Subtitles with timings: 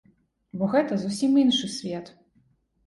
[0.61, 2.13] Бо гэта зусім іншы свет.